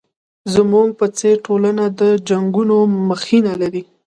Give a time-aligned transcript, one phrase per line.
[0.53, 2.77] زموږ په څېر ټولنه د جنګونو
[3.09, 3.83] مخینه لري.